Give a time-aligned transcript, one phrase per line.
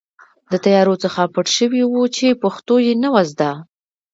[0.51, 3.51] د طیارو څخه پټ شوي وو چې پښتو یې نه وه زده.